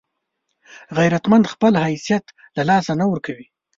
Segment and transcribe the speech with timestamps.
[0.97, 2.25] غیرتمند خپل حیثیت
[2.57, 3.45] له لاسه نه ورکوي